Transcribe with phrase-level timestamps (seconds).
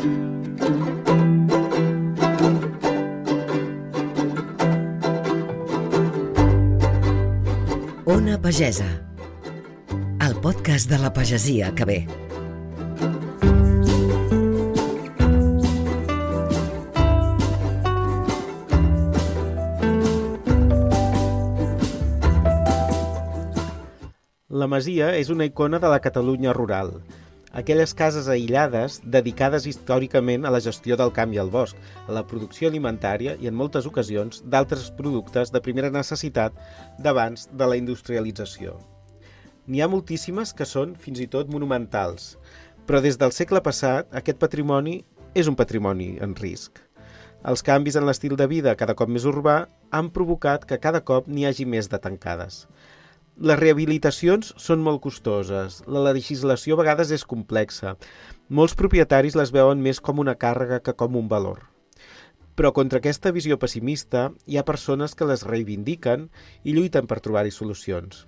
[0.00, 0.08] Ona
[8.40, 8.88] Pagesa,
[10.26, 12.06] el podcast de la pagesia que ve.
[24.48, 27.02] La masia és una icona de la Catalunya rural.
[27.50, 32.22] Aquelles cases aïllades dedicades històricament a la gestió del camp i el bosc, a la
[32.22, 36.54] producció alimentària i, en moltes ocasions, d'altres productes de primera necessitat
[37.02, 38.76] d'abans de la industrialització.
[39.66, 42.36] N'hi ha moltíssimes que són fins i tot monumentals,
[42.86, 45.00] però des del segle passat aquest patrimoni
[45.34, 46.78] és un patrimoni en risc.
[47.50, 51.26] Els canvis en l'estil de vida cada cop més urbà han provocat que cada cop
[51.26, 52.66] n'hi hagi més de tancades.
[53.40, 57.94] Les rehabilitacions són molt costoses, la legislació a vegades és complexa.
[58.52, 61.62] Molts propietaris les veuen més com una càrrega que com un valor.
[62.52, 66.28] Però contra aquesta visió pessimista hi ha persones que les reivindiquen
[66.68, 68.26] i lluiten per trobar-hi solucions.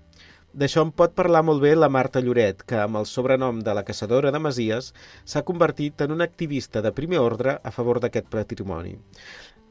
[0.57, 3.85] D'això en pot parlar molt bé la Marta Lloret, que amb el sobrenom de la
[3.85, 4.95] caçadora de Masies
[5.29, 8.97] s'ha convertit en una activista de primer ordre a favor d'aquest patrimoni.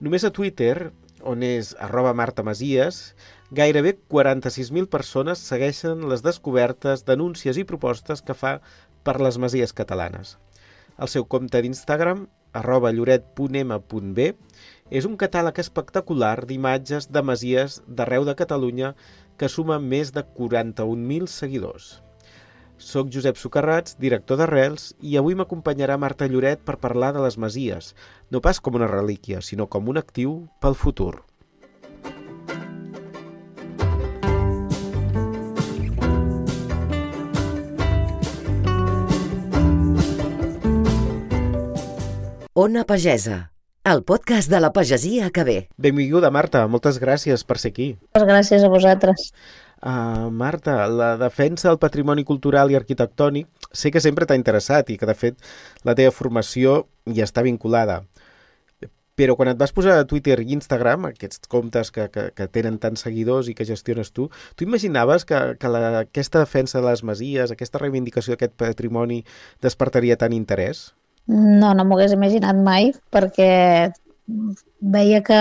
[0.02, 0.92] Només a Twitter,
[1.26, 3.16] on és arroba Marta Masies,
[3.52, 8.60] gairebé 46.000 persones segueixen les descobertes, denúncies i propostes que fa
[9.04, 10.38] per les masies catalanes.
[10.98, 14.28] El seu compte d'Instagram, arroba lloret.m.b,
[14.92, 18.94] és un catàleg espectacular d'imatges de masies d'arreu de Catalunya
[19.40, 21.98] que suma més de 41.000 seguidors.
[22.82, 27.92] Soc Josep Socarrats, director d'Arrels, i avui m'acompanyarà Marta Lloret per parlar de les masies,
[28.32, 31.31] no pas com una relíquia, sinó com un actiu pel futur.
[42.62, 45.54] Ona Pagesa, el podcast de la pagesia que ve.
[45.81, 46.59] Benvinguda, Marta.
[46.70, 47.88] Moltes gràcies per ser aquí.
[48.14, 49.23] Moltes gràcies a vosaltres.
[49.82, 54.99] Uh, Marta, la defensa del patrimoni cultural i arquitectònic sé que sempre t'ha interessat i
[55.02, 55.42] que, de fet,
[55.89, 58.04] la teva formació hi està vinculada.
[59.17, 62.78] Però quan et vas posar a Twitter i Instagram, aquests comptes que, que, que tenen
[62.78, 67.02] tants seguidors i que gestiones tu, tu imaginaves que, que la, aquesta defensa de les
[67.02, 69.23] masies, aquesta reivindicació d'aquest patrimoni
[69.66, 70.92] despertaria tant interès?
[71.31, 73.52] No, no m'ho hagués imaginat mai, perquè
[74.81, 75.39] veia que,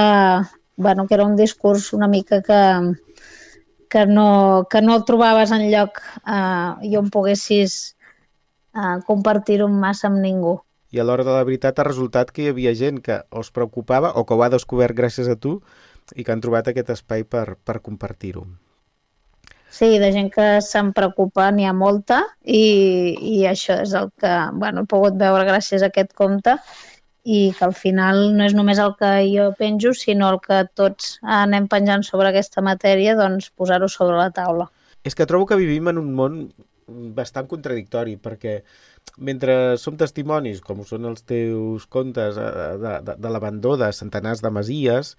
[0.77, 2.61] bueno, que era un discurs una mica que,
[3.91, 7.97] que, no, que no el trobaves en lloc eh, i on poguessis
[8.75, 10.61] eh, compartir-ho massa amb ningú.
[10.95, 14.15] I a l'hora de la veritat ha resultat que hi havia gent que es preocupava
[14.15, 15.59] o que ho ha descobert gràcies a tu
[16.15, 18.47] i que han trobat aquest espai per, per compartir-ho.
[19.71, 22.63] Sí, de gent que se'n preocupa n'hi ha molta i,
[23.15, 26.57] i això és el que bueno, he pogut veure gràcies a aquest compte
[27.23, 31.19] i que al final no és només el que jo penjo, sinó el que tots
[31.23, 34.71] anem penjant sobre aquesta matèria, doncs posar-ho sobre la taula.
[35.05, 36.41] És que trobo que vivim en un món
[37.17, 38.61] bastant contradictori, perquè
[39.19, 42.49] mentre som testimonis, com són els teus contes de,
[42.83, 45.15] de, de, de l'abandó de centenars de masies,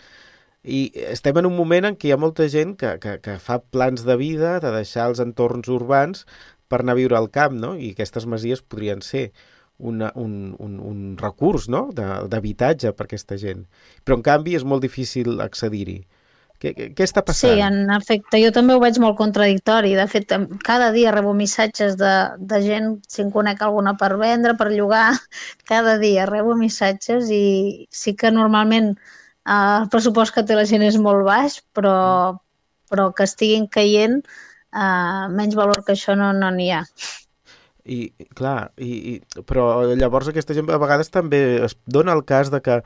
[0.64, 3.60] i estem en un moment en què hi ha molta gent que, que, que fa
[3.74, 6.26] plans de vida, de deixar els entorns urbans
[6.70, 7.74] per anar a viure al camp, no?
[7.76, 9.32] I aquestes masies podrien ser
[9.82, 11.88] una, un, un, un recurs no?
[11.96, 13.66] d'habitatge per aquesta gent.
[14.06, 16.00] Però, en canvi, és molt difícil accedir-hi.
[16.62, 17.56] Què, què, què està passant?
[17.58, 19.96] Sí, en efecte, jo també ho veig molt contradictori.
[19.98, 20.30] De fet,
[20.68, 25.08] cada dia rebo missatges de, de gent, si en conec alguna per vendre, per llogar,
[25.72, 27.42] cada dia rebo missatges i
[27.90, 28.94] sí que normalment
[29.42, 31.96] Uh, el pressupost que té la gent és molt baix, però,
[32.92, 34.20] però que estiguin caient,
[34.76, 36.84] uh, menys valor que això no n'hi no ha.
[37.82, 39.64] I, clar, i, i, però
[39.98, 42.78] llavors aquesta gent a vegades també es dona el cas de que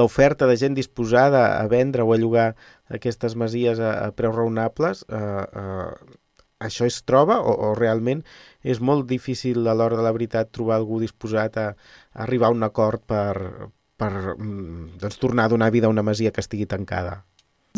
[0.00, 2.54] l'oferta de gent disposada a vendre o a llogar
[2.88, 6.16] aquestes masies a, a preus raonables, uh, uh,
[6.64, 8.24] això es troba o, o realment
[8.64, 11.68] és molt difícil a l'hora de la veritat trobar algú disposat a,
[12.16, 13.68] a arribar a un acord per,
[13.98, 17.18] per mm, doncs, tornar a donar vida a una masia que estigui tancada?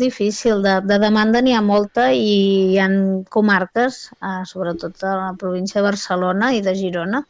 [0.01, 2.31] Difícil, de, de demanda n'hi ha molta i
[2.71, 2.87] hi ha
[3.35, 7.25] comarques, eh, sobretot a la província de Barcelona i de Girona,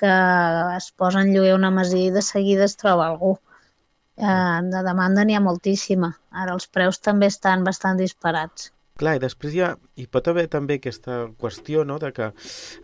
[0.00, 0.12] que
[0.76, 3.36] es posa en lloguer una masia i de seguida es troba algú.
[4.16, 6.12] Eh, de demanda n'hi ha moltíssima.
[6.44, 8.72] Ara els preus també estan bastant disparats.
[9.02, 12.28] Clar, i després hi, ha, hi pot haver també aquesta qüestió no, de que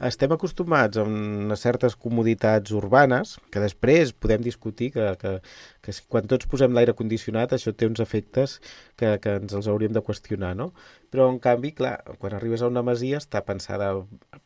[0.08, 5.36] estem acostumats a unes certes comoditats urbanes, que després podem discutir que, que,
[5.84, 8.56] que quan tots posem l'aire condicionat això té uns efectes
[8.98, 10.72] que, que ens els hauríem de qüestionar, no?
[11.14, 13.92] Però, en canvi, clar, quan arribes a una masia està pensada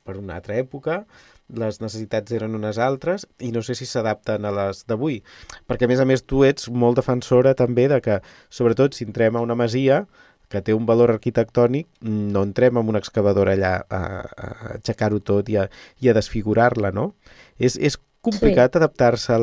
[0.04, 1.06] per una altra època,
[1.56, 5.22] les necessitats eren unes altres i no sé si s'adapten a les d'avui.
[5.68, 8.20] Perquè, a més a més, tu ets molt defensora també de que,
[8.52, 10.04] sobretot, si entrem a una masia
[10.52, 15.48] que té un valor arquitectònic, no entrem amb una excavadora allà a, a aixecar-ho tot
[15.48, 15.68] i a,
[16.04, 17.12] i a desfigurar-la, no?
[17.58, 18.78] És, és complicat sí.
[18.78, 19.40] adaptar-se a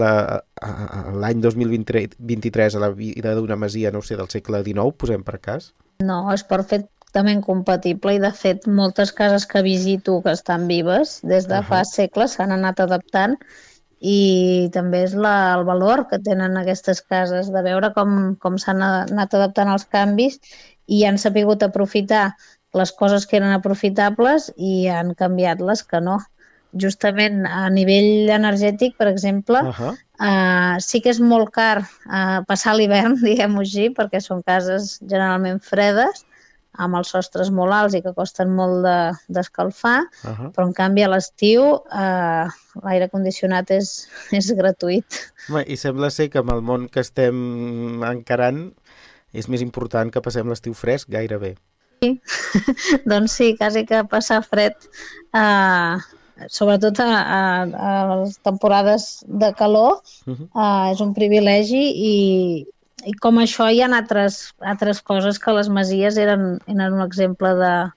[1.19, 5.73] l'any 2023 a la vida d'una masia, no sé, del segle XIX, posem per cas?
[5.99, 11.49] No, és perfectament compatible i de fet moltes cases que visito que estan vives des
[11.49, 11.67] de uh -huh.
[11.67, 13.35] fa segles s'han anat adaptant
[13.99, 18.81] i també és la, el valor que tenen aquestes cases de veure com, com s'han
[18.81, 20.39] anat adaptant als canvis
[20.89, 22.33] i han sapigut aprofitar
[22.77, 26.19] les coses que eren aprofitables i han canviat les que no
[26.77, 29.93] justament a nivell energètic, per exemple, uh -huh.
[30.21, 35.59] uh, sí que és molt car uh, passar l'hivern, diguem-ho així, perquè són cases generalment
[35.59, 36.25] fredes,
[36.73, 38.85] amb els sostres molt alts i que costen molt
[39.27, 40.51] d'escalfar, de, uh -huh.
[40.53, 42.45] però en canvi a l'estiu uh,
[42.83, 44.07] l'aire condicionat és,
[44.39, 45.05] és gratuït.
[45.49, 48.73] Home, I sembla ser que amb el món que estem encarant
[49.33, 51.55] és més important que passem l'estiu fresc gairebé.
[52.01, 52.15] Sí,
[53.11, 54.75] doncs sí, quasi que passar fred
[55.35, 55.99] uh,
[56.47, 60.47] sobretot a, a, a les temporades de calor, uh -huh.
[60.53, 62.15] uh, és un privilegi i,
[63.05, 67.53] i com això hi ha altres, altres coses que les masies eren, eren un exemple
[67.55, 67.91] de,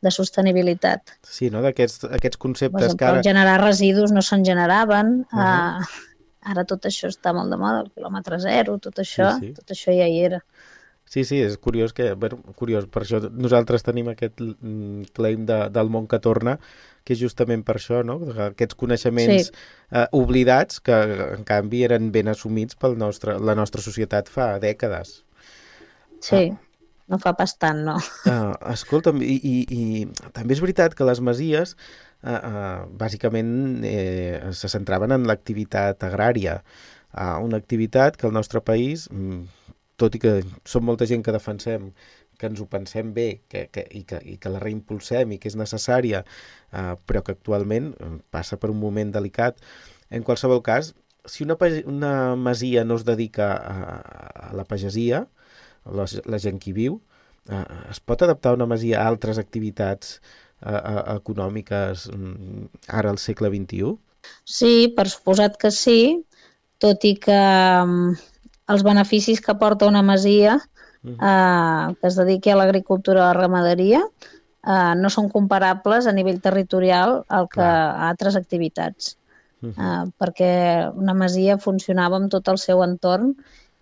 [0.00, 1.00] de sostenibilitat.
[1.22, 1.62] Sí, no?
[1.62, 3.22] d'aquests aquests conceptes exemple, que ara...
[3.22, 5.80] generar residus no se'n generaven, uh -huh.
[5.80, 5.86] uh,
[6.50, 9.52] ara tot això està molt de moda, el quilòmetre zero, tot això, sí, sí.
[9.54, 10.42] tot això ja hi era.
[11.08, 15.62] Sí, sí, és curiós que, bueno, curiós, per això nosaltres tenim aquest mm, claim de,
[15.72, 16.58] del món que torna,
[17.00, 18.18] que és justament per això, no?
[18.50, 19.54] Aquests coneixements sí.
[19.88, 20.98] eh, oblidats que,
[21.38, 25.22] en canvi, eren ben assumits per nostre, la nostra societat fa dècades.
[26.20, 26.84] Sí, ah.
[27.08, 27.96] no fa pas tant, no.
[28.28, 34.50] Ah, escolta'm, i, i, i també és veritat que les masies eh, eh, bàsicament eh,
[34.52, 36.60] se centraven en l'activitat agrària,
[37.14, 39.57] eh, una activitat que el nostre país, mm,
[39.98, 41.90] tot i que som molta gent que defensem
[42.38, 45.50] que ens ho pensem bé que, que, i, que, i que la reimpulsem i que
[45.50, 46.22] és necessària,
[46.70, 49.58] eh, però que actualment eh, passa per un moment delicat.
[50.14, 50.92] En qualsevol cas,
[51.26, 53.98] si una, una masia no es dedica a,
[54.48, 55.26] a la pagesia,
[55.84, 57.00] la, la gent que hi viu,
[57.50, 63.20] eh, es pot adaptar una masia a altres activitats eh, eh, econòmiques mm, ara al
[63.22, 63.96] segle XXI?
[64.44, 66.00] Sí, per suposat que sí,
[66.82, 67.38] tot i que
[67.82, 68.12] um,
[68.68, 70.58] els beneficis que porta una masia
[71.04, 76.14] eh, que es dediqui a l'agricultura o a la ramaderia eh, no són comparables a
[76.16, 79.16] nivell territorial al que a altres activitats.
[79.60, 79.86] Uh -huh.
[79.86, 83.34] eh, perquè una masia funcionava amb tot el seu entorn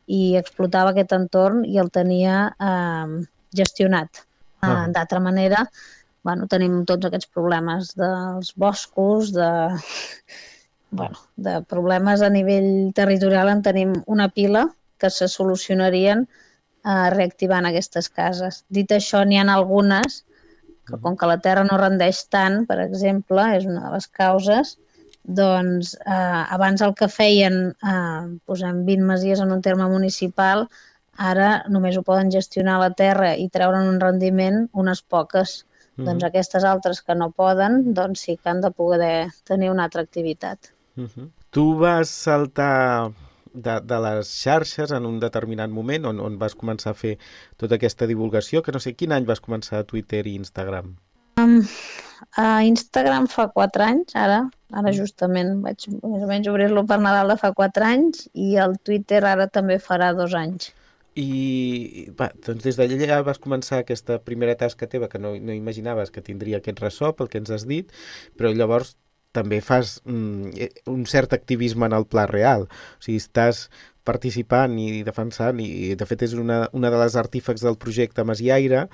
[0.06, 4.24] i explotava aquest entorn i el tenia eh, gestionat.
[4.62, 4.92] Uh -huh.
[4.92, 5.68] D'altra manera,
[6.22, 9.50] bueno, tenim tots aquests problemes dels boscos, de,
[10.96, 14.66] bueno, de problemes a nivell territorial en tenim una pila
[14.98, 18.64] que se solucionarien eh, reactivant aquestes cases.
[18.68, 20.24] Dit això, n'hi ha algunes
[20.86, 24.76] que com que la terra no rendeix tant, per exemple, és una de les causes,
[25.40, 27.56] doncs eh, abans el que feien,
[27.92, 30.68] eh, posem 20 masies en un terme municipal,
[31.30, 35.64] ara només ho poden gestionar la terra i treure'n un rendiment unes poques.
[35.64, 36.06] Mm -hmm.
[36.06, 40.02] Doncs aquestes altres que no poden, doncs sí que han de poder tenir una altra
[40.02, 40.75] activitat.
[41.04, 41.30] -hmm.
[41.50, 43.12] Tu vas saltar
[43.56, 47.16] de, de les xarxes en un determinat moment on, on vas començar a fer
[47.56, 50.94] tota aquesta divulgació, que no sé, quin any vas començar a Twitter i Instagram?
[51.40, 51.60] Um,
[52.40, 54.40] a Instagram fa 4 anys, ara,
[54.72, 54.96] ara mm.
[54.96, 59.22] justament vaig més o menys obrir-lo per Nadal de fa 4 anys i el Twitter
[59.24, 60.72] ara també farà 2 anys.
[61.16, 66.12] I va, doncs des d'allà vas començar aquesta primera tasca teva que no, no imaginaves
[66.12, 67.92] que tindria aquest ressò pel que ens has dit,
[68.36, 68.96] però llavors
[69.36, 72.66] també fas mm, eh, un cert activisme en el pla real.
[72.66, 73.66] O sigui, estàs
[74.06, 78.86] participant i defensant, i de fet és una, una de les artífecs del projecte Masiaire,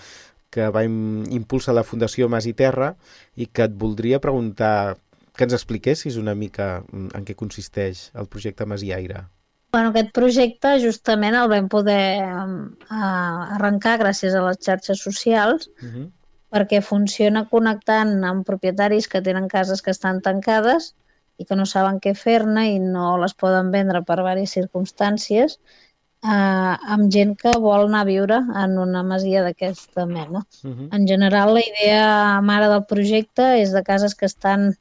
[0.53, 2.93] que va impulsar la Fundació Mas i Terra
[3.41, 4.99] i que et voldria preguntar
[5.33, 9.29] que ens expliquessis una mica mm, en què consisteix el projecte Masiaire.
[9.73, 15.87] Bueno, aquest projecte justament el vam poder uh, arrencar gràcies a les xarxes socials uh
[15.89, 16.11] -huh
[16.53, 20.93] perquè funciona connectant amb propietaris que tenen cases que estan tancades
[21.41, 26.75] i que no saben què fer-ne i no les poden vendre per diverses circumstàncies, eh,
[26.97, 30.45] amb gent que vol anar a viure en una masia d'aquesta mena.
[30.63, 30.89] Uh -huh.
[30.93, 34.77] En general, la idea mare del projecte és de cases que estan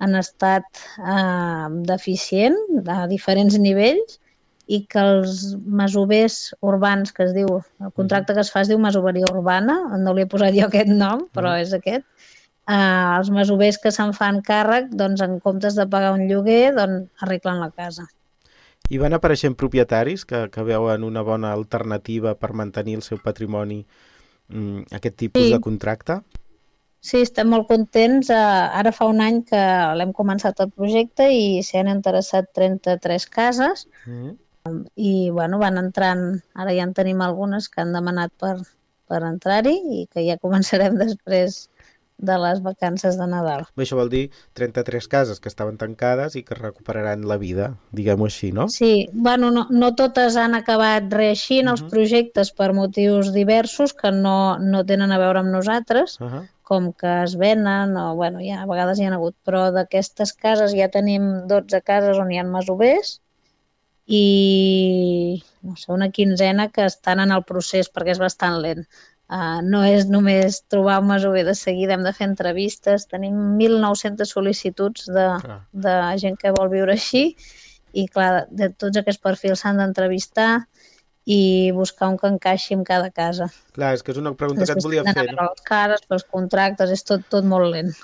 [0.00, 0.66] en estat
[0.98, 4.20] eh, deficient a diferents nivells
[4.66, 8.78] i que els masovers urbans, que es diu, el contracte que es fa es diu
[8.80, 12.04] masoveria urbana, no li he posat jo aquest nom, però és aquest,
[12.68, 12.74] eh,
[13.18, 17.60] els masovers que se'n fan càrrec, doncs en comptes de pagar un lloguer, doncs arreglen
[17.60, 18.06] la casa.
[18.92, 23.82] I van apareixent propietaris que, que veuen una bona alternativa per mantenir el seu patrimoni
[24.48, 25.52] mm, aquest tipus Sí.
[25.52, 26.18] de contracte?
[27.04, 28.30] Sí, estem molt contents.
[28.32, 28.34] Eh,
[28.80, 29.60] Ara fa un any que
[29.96, 34.36] l'hem començat el projecte i s'hi han interessat 33 cases Mm.
[34.96, 38.56] I bueno, van entrant, ara ja en tenim algunes que han demanat per,
[39.08, 41.66] per entrar-hi i que ja començarem després
[42.16, 43.64] de les vacances de Nadal.
[43.76, 48.52] Això vol dir 33 cases que estaven tancades i que recuperaran la vida, diguem-ho així,
[48.54, 48.68] no?
[48.70, 51.90] Sí, bueno, no, no totes han acabat reeixint els Mhm.
[51.90, 56.48] projectes per motius diversos que no, no tenen a veure amb nosaltres, Uh -huh.
[56.62, 60.72] com que es venen o, bueno, ja, a vegades hi ha hagut, però d'aquestes cases
[60.72, 63.20] ja tenim 12 cases on hi ha masovers
[64.06, 68.84] i, no sé, una quinzena que estan en el procés perquè és bastant lent.
[69.24, 74.28] Uh, no és només trobar un masover de seguida, hem de fer entrevistes, tenim 1.900
[74.36, 75.60] sol·licituds de, Clar.
[75.72, 77.30] de gent que vol viure així
[77.94, 80.66] i clar, de tots aquests perfils s'han d'entrevistar
[81.24, 83.48] i buscar un que encaixi en cada casa.
[83.72, 85.48] Clar, és que és una pregunta que et Després volia fer, a no?
[85.48, 87.94] les cares, pels contractes, és tot, tot molt lent.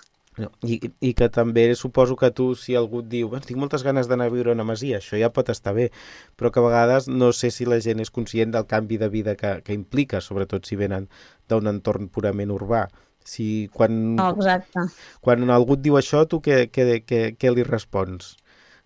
[0.40, 3.82] No, I, I que també suposo que tu, si algú et diu "Bé, tinc moltes
[3.84, 5.90] ganes d'anar a viure a una masia, això ja pot estar bé,
[6.38, 9.36] però que a vegades no sé si la gent és conscient del canvi de vida
[9.36, 11.08] que, que implica, sobretot si venen
[11.48, 12.86] d'un entorn purament urbà.
[13.24, 14.86] Si quan, No, exacte.
[15.20, 18.36] quan algú et diu això, tu què, què, què, què li respons?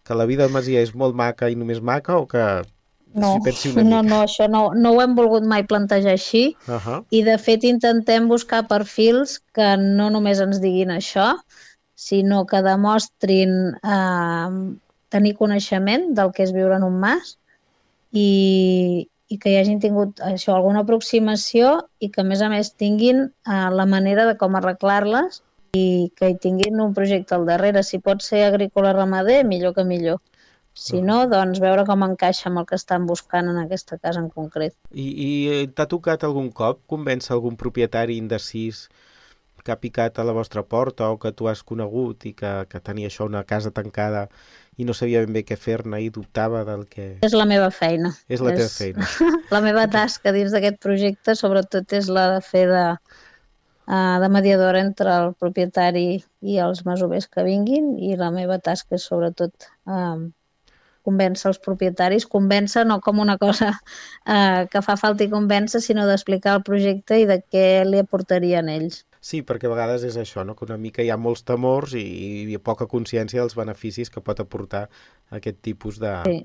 [0.04, 2.42] Que la vida a masia és molt maca i només maca o que
[3.14, 4.02] No, una no, mica?
[4.10, 7.04] no, això no, no ho hem volgut mai plantejar així Uh -huh.
[7.10, 11.36] i de fet intentem buscar perfils que no només ens diguin això,
[11.94, 13.52] sinó que demostrin
[13.82, 14.50] eh,
[15.08, 17.36] tenir coneixement del que és viure en un mas
[18.12, 22.74] i, i que hi hagin tingut això, alguna aproximació i que a més a més
[22.74, 25.42] tinguin eh, la manera de com arreglar-les
[25.74, 27.82] i que hi tinguin un projecte al darrere.
[27.82, 30.20] Si pot ser agrícola ramader, millor que millor.
[30.74, 34.28] Si no, doncs veure com encaixa amb el que estan buscant en aquesta casa en
[34.34, 34.74] concret.
[34.90, 38.88] I, i eh, t'ha tocat algun cop convèncer algun propietari indecis
[39.64, 42.80] que ha picat a la vostra porta o que tu has conegut i que, que
[42.84, 44.26] tenia això una casa tancada
[44.76, 47.06] i no sabia ben bé què fer-ne i dubtava del que...
[47.24, 48.10] És la meva feina.
[48.28, 49.08] És la teva És- feina.
[49.54, 52.84] La meva tasca dins d'aquest projecte sobretot és la de fer de,
[53.88, 58.98] eh, de mediadora entre el propietari i els masovers que vinguin i la meva tasca
[58.98, 60.18] és sobretot eh,
[61.04, 63.70] convèncer els propietaris, convèncer no com una cosa
[64.26, 68.68] eh, que fa falta i convèncer, sinó d'explicar el projecte i de què li aportarien
[68.72, 69.04] ells.
[69.24, 70.52] Sí, perquè a vegades és això, no?
[70.56, 72.04] que una mica hi ha molts temors i,
[72.52, 74.82] i poca consciència dels beneficis que pot aportar
[75.32, 76.42] aquest tipus de- Sí.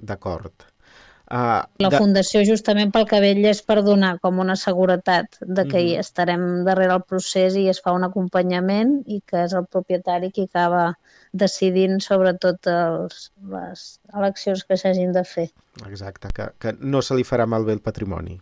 [1.30, 5.92] Uh, La fundació justament pel que és per donar com una seguretat de que hi
[5.94, 6.00] Mhm.
[6.00, 10.48] estarem darrere el procés i es fa un acompanyament i que és el propietari qui
[10.50, 10.98] acaba
[11.32, 15.52] decidint sobre tot els, les eleccions que s'hagin de fer.
[15.86, 18.42] Exacte, que, que no se li farà malbé el patrimoni.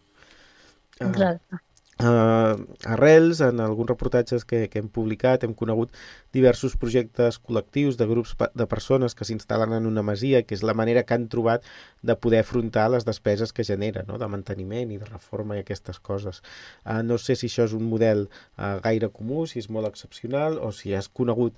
[1.02, 1.10] Ah.
[1.10, 1.56] Exacte.
[1.56, 1.67] Uh,
[1.98, 5.94] arrels, en alguns reportatges que, que hem publicat, hem conegut
[6.34, 10.76] diversos projectes col·lectius de grups de persones que s'instal·len en una masia, que és la
[10.78, 11.66] manera que han trobat
[12.06, 14.20] de poder afrontar les despeses que genera, no?
[14.22, 16.44] de manteniment i de reforma i aquestes coses.
[16.86, 20.62] Uh, no sé si això és un model uh, gaire comú, si és molt excepcional,
[20.62, 21.58] o si has conegut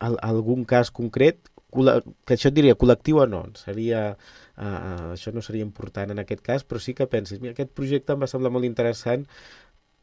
[0.00, 4.16] al, algun cas concret, que això et diria col·lectiu o no, seria,
[4.56, 8.14] uh, això no seria important en aquest cas, però sí que pensis, mira, aquest projecte
[8.14, 9.26] em va semblar molt interessant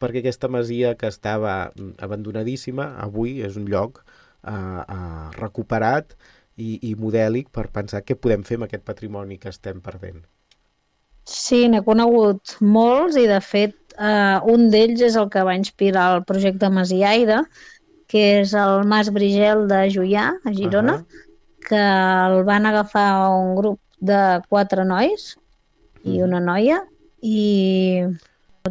[0.03, 6.17] perquè aquesta masia que estava mm, abandonadíssima, avui és un lloc uh, uh, recuperat
[6.57, 10.21] i, i modèlic per pensar què podem fer amb aquest patrimoni que estem perdent.
[11.23, 16.09] Sí, n'he conegut molts i de fet eh, un d'ells és el que va inspirar
[16.17, 17.43] el projecte Masiaire,
[18.11, 21.23] que és el Mas Brigel de Juià, a Girona, Ahà.
[21.63, 21.83] que
[22.27, 24.19] el van agafar un grup de
[24.49, 25.31] quatre nois
[26.03, 26.81] i una noia
[27.23, 28.03] i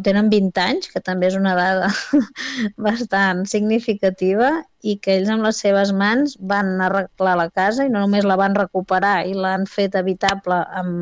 [0.01, 1.89] tenen 20 anys, que també és una dada
[2.87, 4.49] bastant significativa
[4.81, 8.37] i que ells amb les seves mans van arreglar la casa i no només la
[8.39, 10.95] van recuperar i l'han fet habitable en,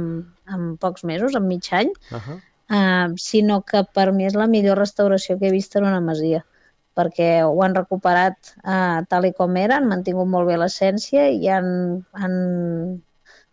[0.52, 2.36] en pocs mesos, en mig any, Ahà.
[2.68, 6.44] eh, sinó que per mi és la millor restauració que he vist en una masia
[6.92, 11.48] perquè ho han recuperat eh, tal i com era, han mantingut molt bé l'essència i
[11.48, 12.36] han, han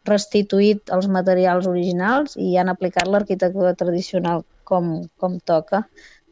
[0.09, 5.85] restituït els materials originals i han aplicat l'arquitectura tradicional com, com toca.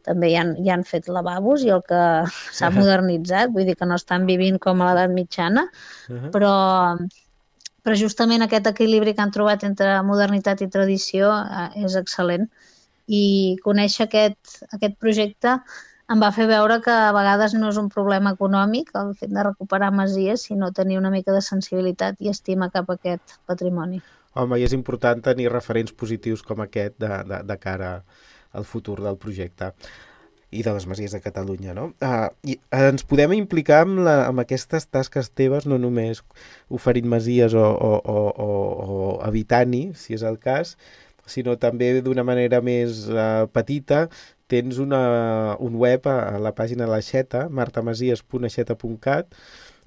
[0.07, 2.01] També hi han, hi han fet lavabos i el que
[2.57, 5.67] s'ha modernitzat, vull dir que no estan vivint com a l'edat mitjana,
[6.33, 6.53] però,
[7.83, 12.47] però justament aquest equilibri que han trobat entre modernitat i tradició eh, és excel·lent.
[13.07, 15.53] I conèixer aquest, aquest projecte
[16.13, 19.43] em va fer veure que a vegades no és un problema econòmic el fet de
[19.43, 23.99] recuperar masies, sinó tenir una mica de sensibilitat i estima cap a aquest patrimoni.
[24.37, 27.91] Home, i és important tenir referents positius com aquest de, de, de cara
[28.55, 29.73] al futur del projecte
[30.55, 31.89] i de les Masies de Catalunya, no?
[31.99, 36.21] Uh, i ens podem implicar amb, la, amb aquestes tasques teves, no només
[36.71, 38.47] oferint Masies o, o, o, o,
[38.87, 40.77] o habitant-hi, si és el cas,
[41.27, 44.05] sinó també d'una manera més uh, petita,
[44.51, 49.33] tens una, un web a, a la pàgina de l'aixeta, martamasies.aixeta.cat,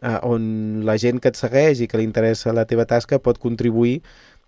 [0.02, 3.40] uh, on la gent que et segueix i que li interessa la teva tasca pot
[3.40, 4.00] contribuir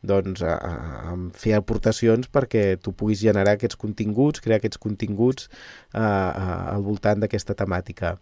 [0.02, 5.48] doncs, a, a fer aportacions perquè tu puguis generar aquests continguts, crear aquests continguts
[5.92, 8.16] a, a, al voltant d'aquesta temàtica.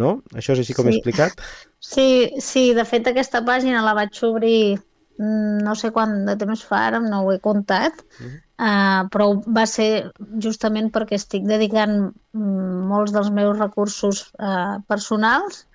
[0.00, 0.20] No?
[0.38, 0.92] Això és així com sí.
[0.92, 1.42] he explicat?
[1.82, 2.08] Sí,
[2.40, 4.78] sí, de fet aquesta pàgina la vaig obrir
[5.20, 8.36] no sé quant de temps fa ara, no ho he comptat, uh -huh.
[8.68, 9.26] uh, però
[9.58, 10.12] va ser
[10.46, 15.66] justament perquè estic dedicant mm, molts dels meus recursos uh, personals.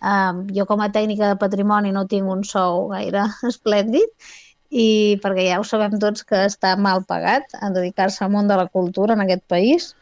[0.00, 4.08] Uh, jo com a tècnica de patrimoni no tinc un sou gaire esplèndid
[4.70, 8.56] i perquè ja ho sabem tots que està mal pagat a dedicar-se al món de
[8.56, 9.94] la cultura en aquest país,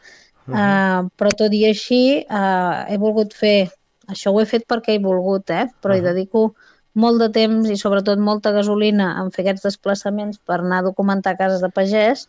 [0.47, 0.55] uh -huh.
[0.55, 3.71] uh, però tot i així uh, he volgut fer,
[4.07, 5.67] això ho he fet perquè he volgut, eh?
[5.81, 5.99] però uh -huh.
[5.99, 6.55] hi dedico
[6.95, 11.37] molt de temps i sobretot molta gasolina en fer aquests desplaçaments per anar a documentar
[11.37, 12.27] cases de pagès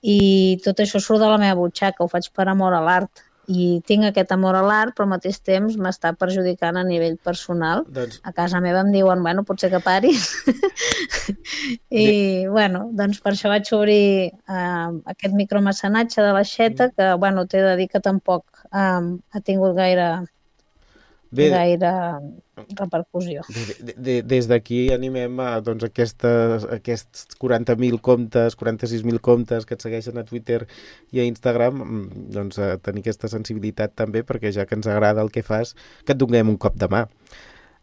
[0.00, 3.80] i tot això surt de la meva butxaca, ho faig per amor a l'art i
[3.86, 7.82] tinc aquest amor a l'art, però al mateix temps m'està perjudicant a nivell personal.
[7.90, 8.20] Doncs...
[8.22, 10.28] A casa meva em diuen, bueno, potser que paris.
[11.90, 12.48] I, de...
[12.52, 17.74] bueno, doncs per això vaig obrir uh, aquest micromecenatge de l'aixeta, que, bueno, t'he de
[17.80, 20.12] dir que tampoc um, ha tingut gaire
[21.30, 21.90] Bé, gaire
[22.74, 23.44] repercussió.
[23.78, 29.86] De, de, des d'aquí animem a doncs, aquestes, aquests 40.000 comptes, 46.000 comptes que et
[29.86, 30.64] segueixen a Twitter
[31.14, 35.22] i a Instagram mm, doncs, a tenir aquesta sensibilitat també perquè ja que ens agrada
[35.22, 37.06] el que fas, que et donem un cop de mà.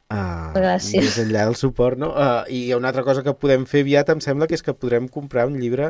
[0.07, 1.03] Uh, Gràcies.
[1.03, 2.13] Més enllà del suport, no?
[2.15, 5.09] Uh, I una altra cosa que podem fer aviat, em sembla, que és que podrem
[5.11, 5.89] comprar un llibre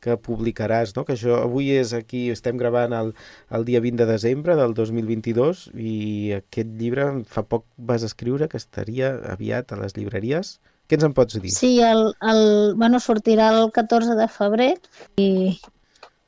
[0.00, 1.04] que publicaràs, no?
[1.04, 3.12] que això avui és aquí, estem gravant el,
[3.56, 5.96] el dia 20 de desembre del 2022 i
[6.40, 10.56] aquest llibre fa poc vas escriure que estaria aviat a les llibreries.
[10.88, 11.52] Què ens en pots dir?
[11.54, 12.42] Sí, el, el,
[12.80, 14.72] bueno, sortirà el 14 de febrer
[15.22, 15.30] i,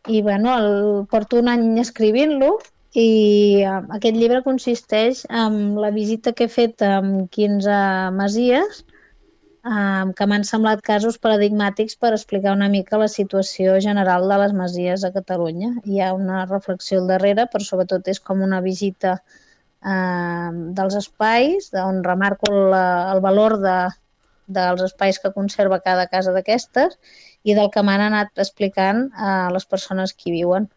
[0.06, 0.70] i bueno, el,
[1.10, 2.52] porto un any escrivint-lo
[2.92, 7.76] i uh, aquest llibre consisteix en la visita que he fet amb 15
[8.18, 8.84] masies
[9.64, 14.54] eh, que m'han semblat casos paradigmàtics per explicar una mica la situació general de les
[14.58, 15.72] masies a Catalunya.
[15.84, 21.70] Hi ha una reflexió al darrere, però sobretot és com una visita eh, dels espais,
[21.86, 23.78] on remarco la, el valor de,
[24.46, 26.98] dels espais que conserva cada casa d'aquestes
[27.42, 30.68] i del que m'han anat explicant a les persones que hi viuen,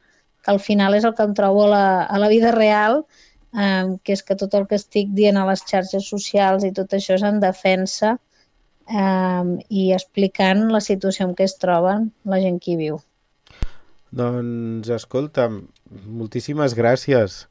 [0.43, 3.04] que al final és el que em trobo a la, a la vida real,
[3.58, 6.93] eh, que és que tot el que estic dient a les xarxes socials i tot
[6.93, 8.35] això és en defensa eh,
[8.86, 13.00] i explicant la situació en què es troben la gent que hi viu.
[14.15, 15.50] Doncs, escolta,
[15.91, 17.45] moltíssimes gràcies,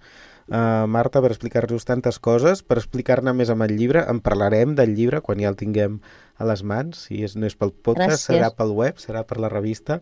[0.48, 4.04] uh, Marta, per explicar-nos tantes coses, per explicar-ne més amb el llibre.
[4.08, 5.98] En parlarem del llibre quan ja el tinguem
[6.38, 7.06] a les mans.
[7.08, 8.30] Si és, no és pel podcast, gràcies.
[8.30, 10.00] serà pel web, serà per la revista.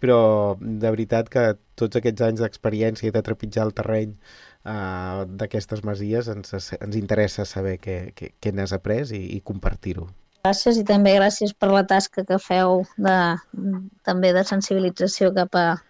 [0.00, 1.42] Però de veritat que
[1.76, 4.14] tots aquests anys d'experiència i de trepitjar el terreny
[4.64, 10.08] uh, d'aquestes masies ens, ens interessa saber què, què, què n'has après i, i compartir-ho.
[10.40, 13.16] Gràcies i també gràcies per la tasca que feu de,
[14.08, 15.80] també de sensibilització cap, a,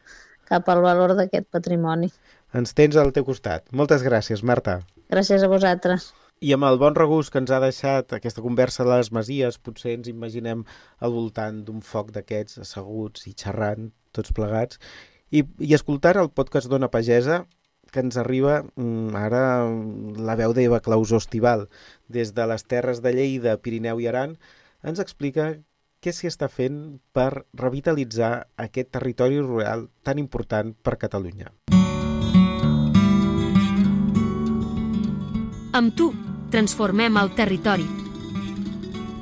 [0.51, 2.11] cap al valor d'aquest patrimoni.
[2.59, 3.69] Ens tens al teu costat.
[3.71, 4.81] Moltes gràcies, Marta.
[5.15, 6.09] Gràcies a vosaltres.
[6.43, 9.95] I amb el bon regust que ens ha deixat aquesta conversa de les Masies, potser
[9.99, 10.65] ens imaginem
[10.99, 14.81] al voltant d'un foc d'aquests asseguts i xerrant, tots plegats,
[15.31, 17.45] i, i escoltant el podcast d'Ona Pagesa,
[17.91, 19.43] que ens arriba mm, ara
[20.19, 21.69] la veu d'Eva Clausó Estival.
[22.09, 24.37] Des de les terres de Lleida, Pirineu i Aran,
[24.83, 25.53] ens explica
[26.01, 31.53] què s'hi està fent per revitalitzar aquest territori rural tan important per Catalunya.
[35.77, 36.09] Amb tu,
[36.51, 37.87] transformem el territori.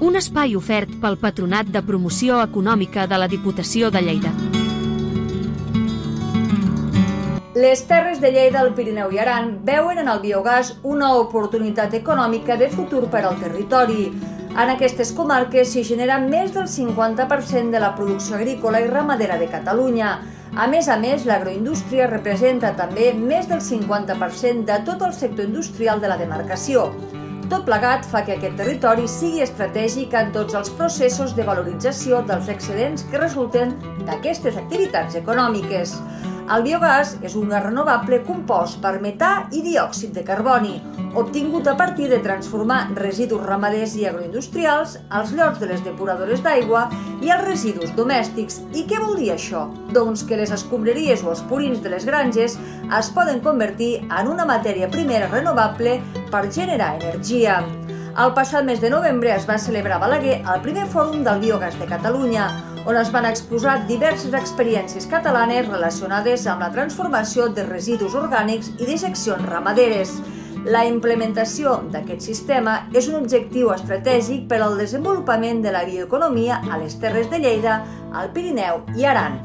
[0.01, 4.58] Un espai ofert pel Patronat de Promoció Econòmica de la Diputació de Lleida.
[7.59, 12.55] Les terres de Lleida, el Pirineu i Aran veuen en el biogàs una oportunitat econòmica
[12.61, 14.05] de futur per al territori.
[14.53, 19.51] En aquestes comarques s'hi genera més del 50% de la producció agrícola i ramadera de
[19.51, 20.13] Catalunya.
[20.55, 25.99] A més a més, l'agroindústria representa també més del 50% de tot el sector industrial
[25.99, 26.87] de la demarcació.
[27.51, 32.55] Tot plegat fa que aquest territori sigui estratègic en tots els processos de valorització dels
[32.55, 33.75] excedents que resulten
[34.07, 35.99] d'aquestes activitats econòmiques.
[36.49, 40.79] El biogàs és un gas renovable compost per metà i diòxid de carboni,
[41.21, 46.87] obtingut a partir de transformar residus ramaders i agroindustrials als llocs de les depuradores d'aigua
[47.21, 48.63] i als residus domèstics.
[48.73, 49.67] I què vol dir això?
[49.93, 54.49] Doncs que les escombraries o els purins de les granges es poden convertir en una
[54.49, 55.99] matèria primera renovable
[56.33, 57.61] per generar energia.
[58.19, 61.77] El passat mes de novembre es va celebrar a Balaguer el primer fòrum del biogàs
[61.79, 62.49] de Catalunya,
[62.89, 68.89] on es van exposar diverses experiències catalanes relacionades amb la transformació de residus orgànics i
[68.89, 70.15] dejeccions ramaderes.
[70.65, 76.81] La implementació d'aquest sistema és un objectiu estratègic per al desenvolupament de la bioeconomia a
[76.81, 79.37] les Terres de Lleida, al Pirineu i Aran.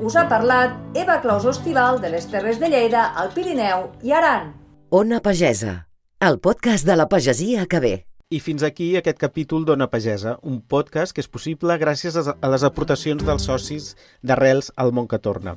[0.00, 4.54] Us ha parlat Eva Claus Hostival de les Terres de Lleida, al Pirineu i Aran.
[4.88, 5.82] Ona Pagesa,
[6.18, 7.96] el podcast de la pagesia que ve.
[8.28, 12.64] I fins aquí aquest capítol d'Ona Pagesa, un podcast que és possible gràcies a les
[12.66, 13.92] aportacions dels socis
[14.26, 15.52] d'Arrels al món que torna.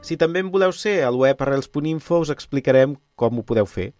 [0.00, 3.90] Si també en voleu ser, al web arrels.info us explicarem com ho podeu fer.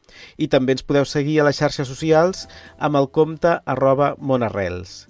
[0.41, 2.47] I també ens podeu seguir a les xarxes socials
[2.79, 5.03] amb el compte arroba monarrels.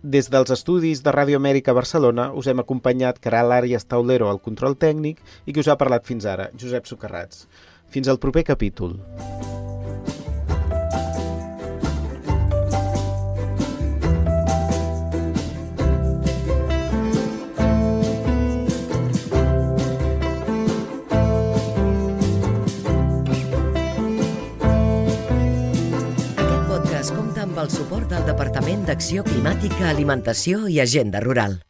[0.00, 4.80] Des dels estudis de Ràdio Amèrica Barcelona us hem acompanyat Caral Àries Taulero al control
[4.80, 7.44] tècnic i que us ha parlat fins ara, Josep Socarrats.
[7.92, 9.02] Fins al proper capítol.
[27.94, 31.60] Suport del Departament d'Acció Climàtica, Alimentació i Agenda Rural.